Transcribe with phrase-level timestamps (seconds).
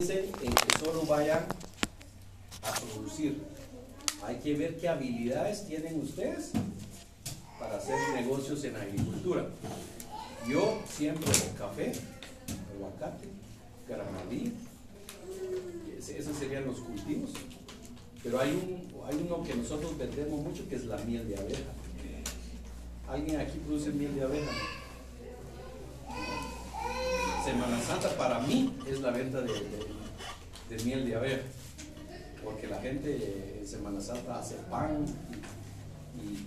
[0.00, 1.44] en que solo vayan
[2.62, 3.42] a producir.
[4.22, 6.52] Hay que ver qué habilidades tienen ustedes
[7.58, 9.46] para hacer negocios en agricultura.
[10.48, 11.90] Yo siempre café,
[12.76, 13.26] aguacate,
[13.88, 14.52] granadí,
[15.98, 17.30] esos serían los cultivos.
[18.22, 21.72] Pero hay, un, hay uno que nosotros vendemos mucho que es la miel de abeja.
[23.08, 24.52] ¿Alguien aquí produce miel de abeja?
[27.48, 31.40] Semana Santa para mí es la venta de, miel de abeja,
[32.44, 35.06] porque la gente en Semana Santa hace pan
[36.14, 36.44] y,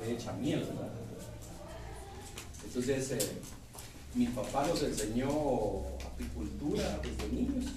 [0.00, 0.92] le echa miel, ¿verdad?
[2.64, 3.32] Entonces, eh,
[4.14, 5.26] mi papá nos enseñó
[6.06, 7.72] apicultura desde niños.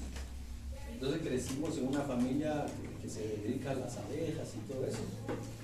[0.92, 2.68] Entonces crecimos en una familia
[3.02, 5.00] que, se dedica a las abejas y todo eso.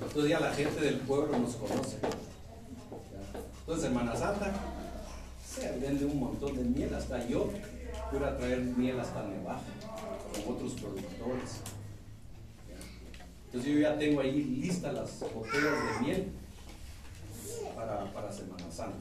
[0.01, 1.97] Entonces ya la gente del pueblo nos conoce.
[3.59, 4.51] Entonces, Semana Santa,
[5.53, 7.49] se vende un montón de miel, hasta yo
[8.09, 9.61] puedo traer miel hasta Nevaja,
[10.31, 11.61] con otros productores.
[13.45, 16.27] Entonces yo ya tengo ahí listas las botellas de miel
[17.75, 18.97] para, para Semana Santa.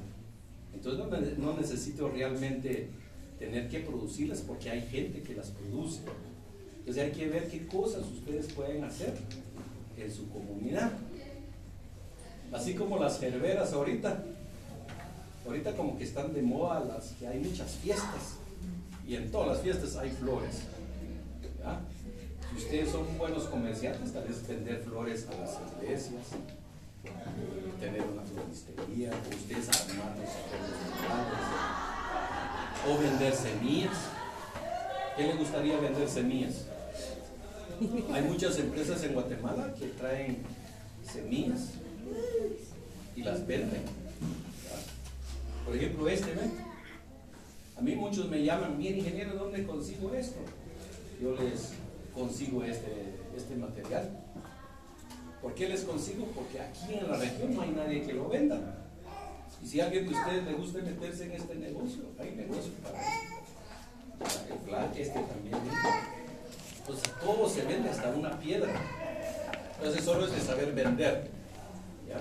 [0.74, 2.88] Entonces no, no, necesito realmente
[3.38, 6.02] tener que producirlas porque hay gente que las produce.
[6.80, 9.14] Entonces hay que ver qué cosas ustedes pueden hacer
[9.96, 10.92] en su comunidad.
[12.52, 14.22] Así como las gerberas ahorita,
[15.46, 18.36] Ahorita como que están de moda las que hay muchas fiestas
[19.06, 20.62] y en todas las fiestas hay flores.
[22.50, 26.26] Si ustedes son buenos comerciantes, tal vez vender flores a las iglesias,
[27.80, 30.30] tener una floristería, ustedes armar los
[32.88, 33.96] o vender semillas.
[35.16, 36.66] ¿Qué le gustaría vender semillas?
[38.12, 40.38] Hay muchas empresas en Guatemala que traen
[41.04, 41.70] semillas
[43.16, 44.01] y las venden
[45.72, 46.52] por ejemplo, este, ¿ven?
[47.78, 50.38] A mí muchos me llaman, bien ingeniero, ¿dónde consigo esto?
[51.18, 51.72] Yo les
[52.14, 54.10] consigo este, este material.
[55.40, 56.26] ¿Por qué les consigo?
[56.34, 58.84] Porque aquí en la región no hay nadie que lo venda.
[59.64, 63.02] Y si a alguien de ustedes le gusta meterse en este negocio, hay negocio para
[64.52, 65.56] el plan este también.
[66.80, 68.74] Entonces todo se vende hasta una piedra.
[69.78, 71.30] Entonces solo es de saber vender.
[72.06, 72.20] ¿ya?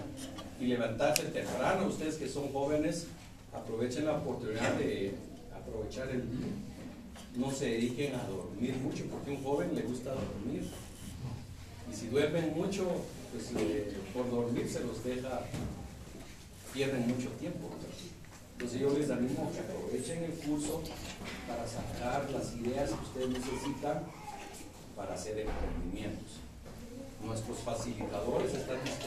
[0.64, 3.08] Y levantarse temprano, ustedes que son jóvenes,
[3.54, 5.14] aprovechen la oportunidad de
[5.56, 6.48] aprovechar el día.
[7.36, 10.70] No se dediquen a dormir mucho, porque a un joven le gusta dormir.
[11.90, 12.88] Y si duermen mucho,
[13.32, 13.52] pues
[14.14, 15.42] por dormir se los deja,
[16.74, 17.70] pierden mucho tiempo.
[18.54, 20.82] Entonces yo les animo que aprovechen el curso
[21.48, 24.04] para sacar las ideas que ustedes necesitan
[24.96, 26.38] para hacer emprendimientos.
[27.26, 29.00] Nuestros facilitadores están disponibles